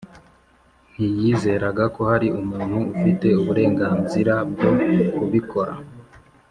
[0.93, 4.69] ntiyizeraga ko hari umuntu ufite uburenganzira bwo
[5.15, 5.73] kubikora.